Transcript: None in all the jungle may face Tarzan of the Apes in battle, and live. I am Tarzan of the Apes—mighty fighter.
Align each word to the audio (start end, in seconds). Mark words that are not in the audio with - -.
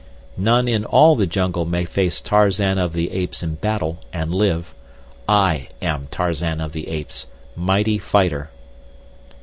None 0.39 0.67
in 0.67 0.83
all 0.83 1.15
the 1.15 1.27
jungle 1.27 1.63
may 1.63 1.85
face 1.85 2.21
Tarzan 2.21 2.79
of 2.79 2.93
the 2.93 3.11
Apes 3.11 3.43
in 3.43 3.53
battle, 3.53 3.99
and 4.11 4.33
live. 4.33 4.73
I 5.29 5.67
am 5.79 6.07
Tarzan 6.09 6.59
of 6.59 6.71
the 6.73 6.87
Apes—mighty 6.87 7.99
fighter. 7.99 8.49